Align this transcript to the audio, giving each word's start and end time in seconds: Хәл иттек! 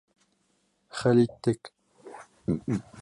Хәл 1.01 1.21
иттек! 1.25 1.73